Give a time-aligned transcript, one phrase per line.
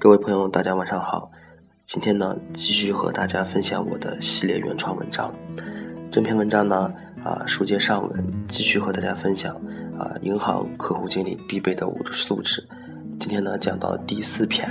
[0.00, 1.30] 各位朋友，大家晚上好。
[1.84, 5.30] 今天呢，继续和大家分享我的系列原创文章。
[6.10, 6.90] 这篇文章呢，
[7.22, 9.54] 啊，书接上文，继续和大家分享
[9.98, 12.66] 啊，银行客户经理必备的五个素质。
[13.18, 14.66] 今天呢，讲到第四篇，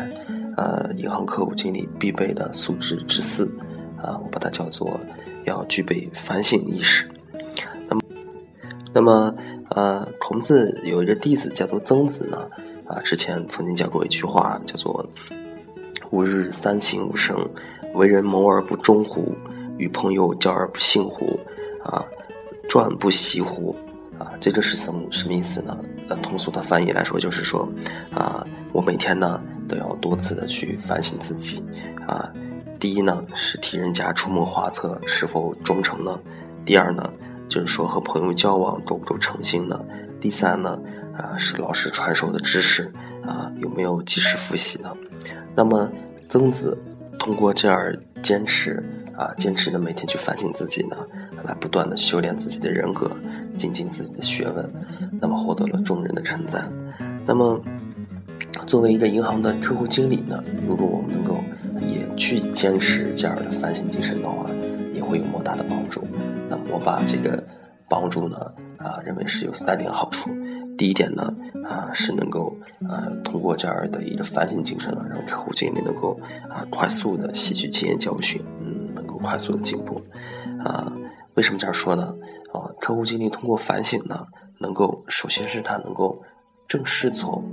[0.57, 3.46] 呃，银行客户经理必备的素质之四，
[4.02, 5.00] 啊，我把它叫做
[5.46, 7.07] 要具备反省意识。
[7.88, 8.02] 那么，
[8.96, 9.36] 那么，
[9.75, 12.50] 呃，孔子有一个弟子叫做曾子呢。
[12.89, 15.07] 啊，之前曾经讲过一句话，叫做
[16.10, 17.36] “吾日三省吾身：
[17.93, 19.36] 为人谋而不忠乎？
[19.78, 21.39] 与朋友交而不信乎？
[21.84, 22.04] 啊，
[22.68, 23.75] 传不习乎？”
[24.18, 25.78] 啊，这个是什么什么意思呢？
[26.10, 27.70] 呃，通俗的翻译来说，就是说，
[28.12, 28.43] 啊，
[28.74, 31.64] 我每天呢都要多次的去反省自己。
[32.08, 32.28] 啊，
[32.80, 36.20] 第一呢是替人家出谋划策是否忠诚呢？
[36.66, 37.08] 第二呢
[37.48, 39.80] 就是说和朋友交往够不够诚信呢？
[40.20, 40.78] 第三呢？
[41.19, 42.91] 啊，是老师传授的知识
[43.23, 44.95] 啊，有没有及时复习呢？
[45.53, 45.92] 那么
[46.30, 46.78] 曾子
[47.17, 48.81] 通过这样坚持
[49.17, 50.95] 啊，坚持的每天去反省自己呢，
[51.44, 53.11] 来不断的修炼自己的人格，
[53.58, 54.72] 精进自己的学问，
[55.20, 56.72] 那么获得了众人的称赞。
[57.26, 57.61] 那么
[58.66, 61.44] 作为一个银行的客户经理呢，如果我们能够
[61.81, 64.50] 也去坚持这样的反省精神的话，
[64.94, 66.08] 也会有莫大的帮助。
[66.50, 67.44] 那么我把这个
[67.89, 68.38] 帮助呢
[68.78, 70.30] 啊，认为是有三点好处。
[70.80, 71.36] 第一点呢，
[71.68, 72.56] 啊，是能够
[72.88, 76.18] 啊，通过这样的一个反省精神呢，让客户经理能够
[76.50, 80.02] 啊，快速的吸取经验教训，嗯，能够快速的进步，
[80.64, 80.90] 啊，
[81.34, 82.16] 为什么这样说呢？
[82.54, 84.26] 啊，客户经理通过反省呢，
[84.58, 86.24] 能够首先是他能够
[86.66, 87.44] 正视错误，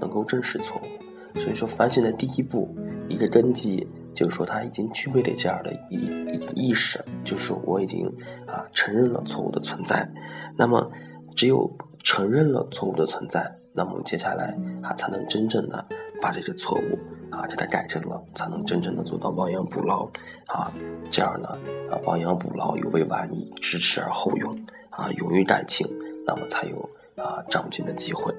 [0.00, 2.76] 能够正视错误，所以说反省的第一步，
[3.08, 8.04] 一个根基就是说他已经具备了这样的一一个意识，就是说我已经
[8.48, 10.10] 啊承认了错误的存在，
[10.58, 10.90] 那么
[11.36, 11.70] 只有。
[12.04, 15.84] 承认了错误的存在，那么接下来啊，才能真正的
[16.20, 16.98] 把这个错误
[17.34, 20.06] 啊给它改正了，才能真正的做到亡羊补牢
[20.46, 20.70] 啊。
[21.10, 21.48] 这样呢
[21.90, 24.54] 啊，亡羊补牢，犹为晚矣，知耻而后勇
[24.90, 25.86] 啊，勇于改进，
[26.26, 26.78] 那么才有
[27.16, 28.32] 啊长进的机会。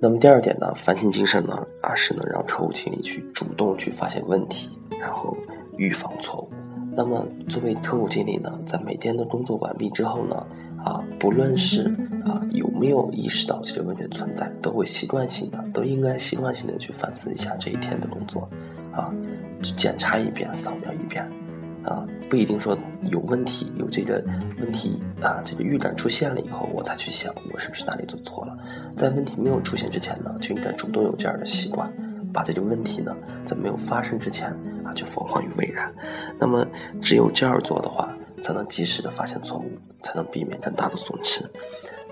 [0.00, 5.36] 那么第二点呢，反省精神呢啊，是能让客户经理去主动去发现问题，然后
[5.76, 6.50] 预防错误。
[6.96, 10.46] 那么作为客户经理呢，在每天的工作完毕之后呢。
[10.84, 11.84] 啊，不论是
[12.26, 18.46] 啊有没有意识到这个问题的存在，都会习惯性的，都应该习惯性的去反思一下这一天的工作，
[18.92, 19.10] 啊，
[19.62, 21.26] 去检查一遍，扫描一遍，
[21.84, 22.76] 啊，不一定说
[23.10, 24.22] 有问题，有这个
[24.60, 28.54] 问题啊，这个预感出现了以后，我才去想我是不是哪里做错了，
[28.94, 31.90] 在问题没有出现之前呢，就应该主动有这样的习惯，
[32.30, 33.16] 把这个问题呢，
[33.46, 34.50] 在没有发生之前
[34.84, 35.90] 啊，就防患于未然。
[36.38, 36.66] 那么
[37.00, 38.14] 只有这样做的话。
[38.44, 39.64] 才能及时的发现错误，
[40.02, 41.50] 才能避免更大的损失。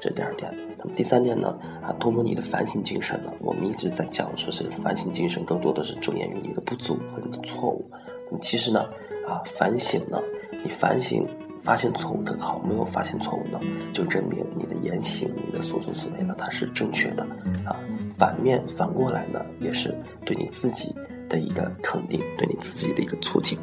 [0.00, 0.50] 这第二点。
[0.78, 1.54] 那么第三点呢？
[1.82, 7.86] 啊，通过你的反省精神呢，我们一直在讲说是反省精神，更多的是着眼于你的不足和你的错误。
[8.26, 8.80] 那么其实呢，
[9.28, 10.18] 啊，反省呢，
[10.64, 11.28] 你反省
[11.60, 13.60] 发现错误更好，没有发现错误呢，
[13.92, 17.22] 就证明你的言行、你的所作所为呢，它是正确的。
[17.66, 17.78] 啊，
[18.16, 19.94] 反面反过来呢，也是
[20.24, 20.94] 对你自己
[21.28, 23.58] 的一个肯定，对你自己的一个促进。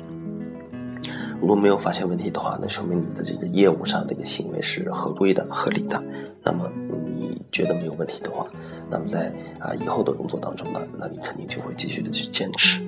[1.41, 6.01] 如果没有发现问题的话，那说明你的这个业务上这个行为是合规的、合理的。
[6.43, 6.69] 那么
[7.11, 8.45] 你觉得没有问题的话，
[8.89, 12.81] 那么在啊以后的工作当中呢，那你肯定就会继续的去坚持，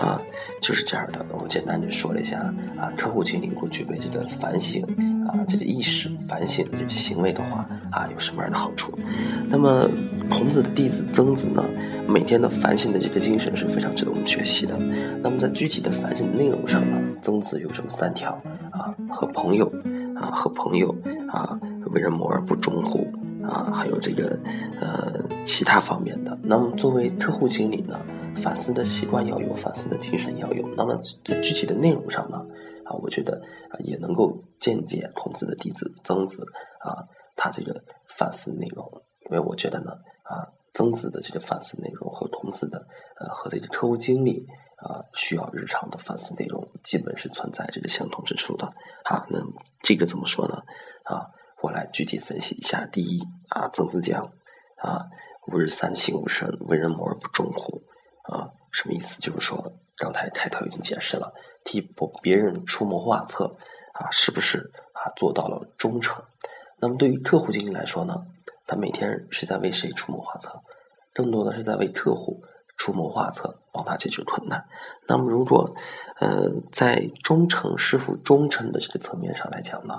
[0.00, 0.20] 啊，
[0.60, 1.24] 就是这样的。
[1.40, 2.38] 我简单的说了一下
[2.78, 4.84] 啊，客户经理如果具备这个反省
[5.28, 8.92] 啊这个意识、反省这个行为的话啊，有什么样的好处？
[9.48, 9.88] 那么
[10.30, 11.64] 孔子的弟子曾子呢？
[12.08, 14.78] 每天的反省的这个精神是非常值得我们学习的。
[15.22, 18.30] 那么在具体的反省的内容上呢，曾子有这么三条
[18.70, 19.66] 啊：和朋友
[20.14, 20.94] 啊，和朋友
[21.28, 21.58] 啊，
[21.90, 23.08] 为人谋而不忠乎
[23.42, 24.38] 啊，还有这个
[24.80, 26.38] 呃其他方面的。
[26.42, 27.98] 那么作为客户经理呢，
[28.36, 30.68] 反思的习惯要有，反思的精神要有。
[30.76, 32.40] 那么在具体的内容上呢，
[32.88, 36.42] 啊，我觉得啊也能够见解孔子的弟子曾子
[36.80, 37.04] 啊，
[37.34, 38.88] 他这个反思内容，
[39.28, 39.92] 因为我觉得呢
[40.22, 40.46] 啊。
[40.76, 42.86] 曾子的这个反思内容和孔子的
[43.18, 44.44] 呃和这个客户经理
[44.76, 48.66] 啊需要日常的反思内容，基本是存在这个相同之处的
[49.04, 49.24] 啊。
[49.30, 49.40] 那
[49.82, 50.56] 这个怎么说呢？
[51.04, 51.24] 啊，
[51.62, 52.84] 我来具体分析一下。
[52.92, 53.18] 第一
[53.48, 54.22] 啊，曾子讲
[54.82, 55.06] 啊，
[55.50, 57.80] 吾日三省吾身：为人谋而不忠乎？
[58.30, 59.18] 啊，什么意思？
[59.22, 61.32] 就是说，刚才开头已经解释了，
[61.66, 63.56] 替不别人出谋划策
[63.92, 66.24] 啊，是不是啊做到了忠诚？
[66.78, 68.24] 那么对于客户经理来说呢？
[68.66, 70.62] 他每天是在为谁出谋划策？
[71.12, 72.42] 更多的是在为客户
[72.76, 74.66] 出谋划策，帮他解决困难。
[75.08, 75.74] 那么，如果
[76.20, 79.94] 呃在忠诚是否忠诚的这个层面上来讲呢？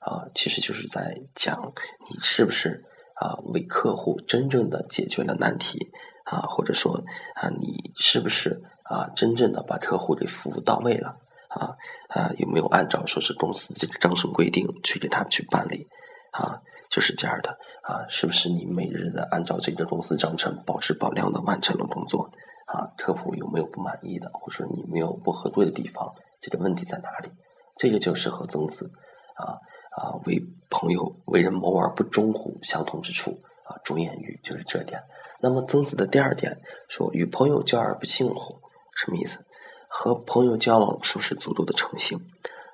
[0.00, 1.72] 啊，其实就是在讲
[2.08, 2.84] 你是不是
[3.14, 5.90] 啊为客户真正的解决了难题
[6.24, 7.02] 啊，或者说
[7.34, 11.16] 啊，你是不是啊真正的把客户给服务到位了
[11.46, 11.76] 啊
[12.08, 15.86] 啊，有没有按照说是公司这个章程规定去给他去办理
[16.32, 16.60] 啊？
[16.90, 22.28] 就是这样的啊，是不是你每日的按照这个公司章程保质保量的完成了工作
[22.66, 22.90] 啊？
[22.98, 26.12] 客户有没有不满意的，或者说你没有不合规的地方？
[26.40, 27.30] 这个问题在哪里？
[27.76, 28.90] 这个就是和曾子
[29.36, 29.54] 啊
[29.96, 35.00] 啊为朋友为人谋而不忠乎相同之处啊，着眼于就是这点。
[35.40, 38.60] 那么曾子的第二点说与朋友交而不信乎，
[38.96, 39.44] 什么意思？
[39.88, 42.18] 和朋友交往是不是足够的诚信？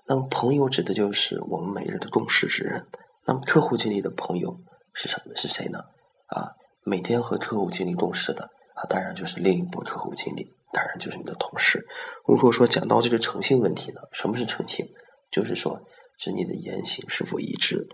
[0.06, 2.86] 那么朋友指的就是我们每日的共事之人。
[3.24, 4.56] 那么客户经理的朋友
[4.92, 5.34] 是什么？
[5.34, 5.80] 是谁呢？
[6.26, 6.52] 啊，
[6.84, 11.84] 每天和客户经理共事的啊，当然就是另一波客户经理，当然就是你的同事。
[12.26, 14.86] 如果说讲到这个诚信问题呢，什么是诚信？
[15.30, 15.80] 就是说，
[16.18, 17.88] 指你的言行是否一致。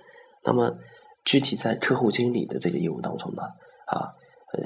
[0.44, 0.76] 那么
[1.24, 3.42] 具体在客户经理的这个业务当中呢，
[3.86, 4.12] 啊，
[4.52, 4.60] 嗯，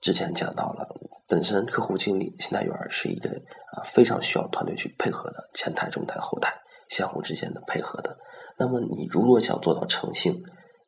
[0.00, 0.86] 之前讲到了，
[1.28, 3.30] 本身客户经理、信贷员是一个
[3.72, 6.54] 啊非常需要团队去配合的，前台、中台、后台
[6.88, 8.16] 相互之间的配合的。
[8.58, 10.42] 那么你如果想做到诚信，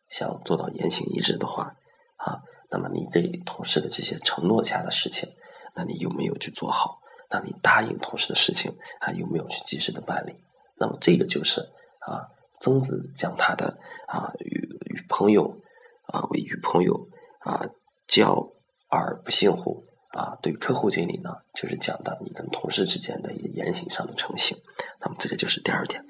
[0.09, 1.75] 想做到言行一致的话，
[2.17, 2.41] 啊，
[2.71, 5.29] 那么你对同事的这些承诺下的事情，
[5.75, 7.01] 那你有没有去做好？
[7.31, 10.35] 那你答应同事的事情，还有没有去及时的办理？
[10.77, 11.61] 那么这个就是
[12.01, 12.25] 啊，
[12.61, 13.77] 曾子讲他的
[14.07, 15.61] 啊与与朋友
[16.07, 17.09] 啊为与朋友
[17.41, 17.67] 啊
[18.07, 18.49] 交
[18.89, 24.57] 而不信乎啊，对于客户经理呢，就是讲的你跟同事之间的一个言行上的诚信。
[25.01, 26.05] 那么这个就是第二点。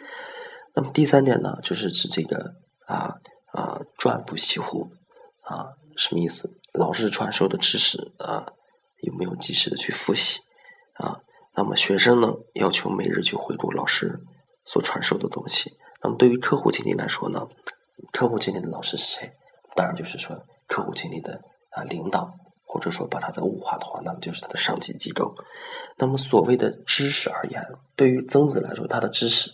[0.74, 2.54] 那么第三点呢，就是指这个
[2.86, 3.14] 啊
[3.52, 4.90] 啊传不习乎
[5.42, 6.54] 啊，什么意思？
[6.74, 8.46] 老师传授的知识啊，
[9.02, 10.40] 有没有及时的去复习
[10.94, 11.18] 啊？
[11.56, 14.20] 那么学生呢，要求每日去回顾老师
[14.64, 15.76] 所传授的东西。
[16.00, 17.48] 那么对于客户经理来说呢，
[18.12, 19.32] 客户经理的老师是谁？
[19.74, 21.40] 当然就是说客户经理的
[21.70, 22.32] 啊领导，
[22.68, 25.34] 或者说把它再物化的话，那么就是他的上级机构。
[25.96, 27.66] 那么所谓的知识而言，
[27.96, 29.50] 对于曾子来说，他的知识。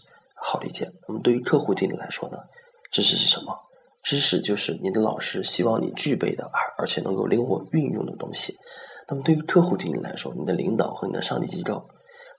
[0.47, 0.93] 好理解。
[1.09, 2.37] 那么对于客户经理来说呢，
[2.91, 3.57] 知识是什么？
[4.03, 8.55] 知识就是你的老师希望你具备的，而而且能够灵活运用的东西。
[9.09, 11.89] 那么对于客户经理来说，你的领导和你的上级机构，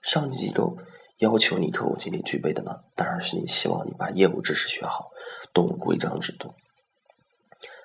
[0.02, 0.76] 上级机构
[1.18, 5.10] 要求你客户经理具备的呢，当然是你希望你把业务知识学好，
[5.52, 6.54] 懂规章制度。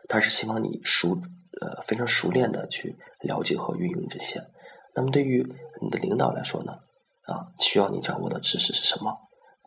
[0.07, 1.17] 他是希望你熟
[1.59, 4.41] 呃非常熟练的去了解和运用这些。
[4.95, 5.45] 那么对于
[5.81, 6.73] 你的领导来说呢，
[7.23, 9.17] 啊，需要你掌握的知识是什么？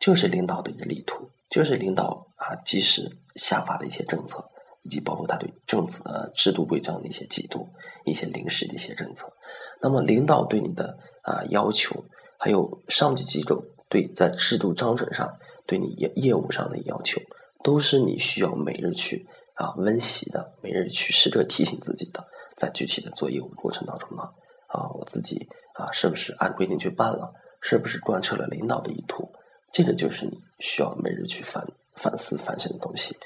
[0.00, 4.44] 就是领导的一个力图，就是领导啊及时下发的一些政策，
[4.82, 7.68] 以及包括他对政策呃制度规章的一些季度、
[8.04, 9.32] 一些临时的一些政策。
[9.80, 12.04] 那么领导对你的啊要求，
[12.38, 15.32] 还有上级机构对在制度章程上
[15.64, 17.20] 对你业业务上的要求，
[17.62, 22.24] 都是你需要每日去啊温习的，每日去时刻提醒自己的。
[22.56, 24.22] 在具体的做业务过程当中呢，
[24.68, 27.34] 啊我自己啊是不是按规定去办了？
[27.60, 29.28] 是不是贯彻了领导的意图？
[29.72, 33.16] 这个就是你需要每日去反反思反省的东西。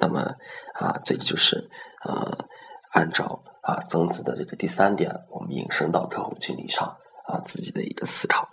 [0.00, 0.34] 那么
[0.74, 1.70] 啊，这个就是
[2.04, 2.36] 呃，
[2.90, 6.96] 按照啊曾子的这个第三点，我们引申到客户经理上
[7.26, 8.48] 啊自己的一个思考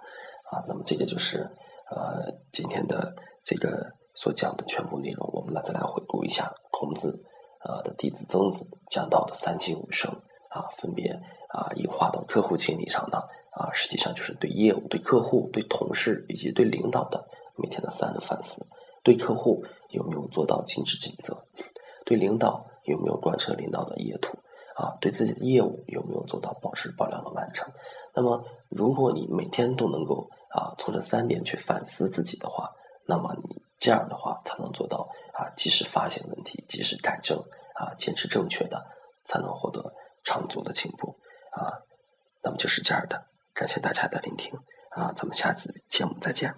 [0.51, 0.61] 啊。
[0.67, 1.49] 那么这个就是
[1.89, 5.29] 呃今天的这个所讲的全部内容。
[5.33, 7.23] 我们来再来回顾一下孔子
[7.59, 10.11] 啊的弟子曾子讲到的三经五圣
[10.49, 11.11] 啊，分别
[11.49, 13.29] 啊引化到客户经理上的。
[13.51, 17.27] 啊，实际上就是对业务、对客户、对同事以及对领导的
[17.57, 18.65] 每天的三个反思：
[19.03, 21.45] 对客户有没有做到尽职尽责？
[22.05, 24.37] 对领导有没有贯彻领导的意图？
[24.77, 27.69] 啊，对自己的业务有没有做到保质保量的完成？
[28.15, 32.71] 那么，如果你每天都能够啊从这三点去反思自己的话，
[33.05, 37.37] 那么你这样的话才能做到啊及时发现问题、及时改正
[37.75, 38.85] 啊坚持正确的，
[39.25, 39.91] 才能获得
[40.23, 41.17] 长足的进步
[41.51, 41.81] 啊。
[42.43, 43.25] 那么就是这样的。
[43.53, 44.53] 感谢大家的聆听，
[44.91, 46.55] 啊，咱们下次节目再见。